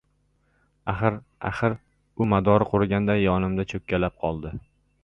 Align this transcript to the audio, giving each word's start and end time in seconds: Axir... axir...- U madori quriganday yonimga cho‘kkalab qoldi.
Axir... 0.93 1.17
axir...- 1.51 1.75
U 2.25 2.27
madori 2.33 2.69
quriganday 2.73 3.25
yonimga 3.27 3.69
cho‘kkalab 3.75 4.19
qoldi. 4.27 4.57